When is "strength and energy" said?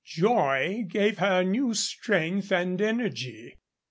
1.75-3.57